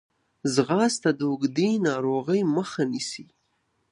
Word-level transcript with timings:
ځغاسته 0.53 1.09
د 1.19 1.21
اوږدې 1.31 1.69
ناروغۍ 1.87 2.41
مخه 2.55 2.81
نیسي 2.91 3.25